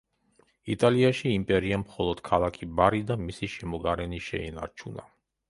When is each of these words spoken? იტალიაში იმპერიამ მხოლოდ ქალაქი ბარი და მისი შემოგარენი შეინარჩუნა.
იტალიაში 0.75 1.33
იმპერიამ 1.39 1.83
მხოლოდ 1.83 2.23
ქალაქი 2.31 2.69
ბარი 2.81 3.03
და 3.13 3.19
მისი 3.27 3.51
შემოგარენი 3.59 4.25
შეინარჩუნა. 4.31 5.07